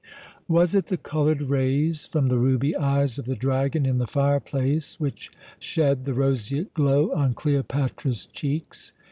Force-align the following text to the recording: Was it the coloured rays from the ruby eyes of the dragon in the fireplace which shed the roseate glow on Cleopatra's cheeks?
Was 0.47 0.73
it 0.73 0.87
the 0.87 0.97
coloured 0.97 1.43
rays 1.43 2.07
from 2.07 2.29
the 2.29 2.39
ruby 2.39 2.75
eyes 2.75 3.19
of 3.19 3.25
the 3.27 3.35
dragon 3.35 3.85
in 3.85 3.99
the 3.99 4.07
fireplace 4.07 4.99
which 4.99 5.29
shed 5.59 6.05
the 6.05 6.13
roseate 6.15 6.73
glow 6.73 7.13
on 7.13 7.35
Cleopatra's 7.35 8.25
cheeks? 8.25 8.93